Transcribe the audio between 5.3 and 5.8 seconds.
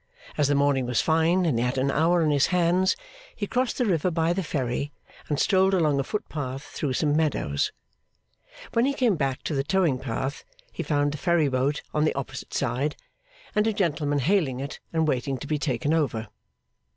strolled